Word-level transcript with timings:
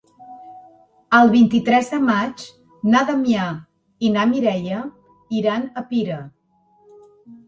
El 1.17 1.27
vint-i-tres 1.33 1.91
de 1.95 1.99
maig 2.05 2.45
na 2.93 3.01
Damià 3.09 3.43
i 4.07 4.11
na 4.15 4.23
Mireia 4.31 4.79
iran 5.41 5.69
a 5.83 5.85
Pira. 5.93 6.17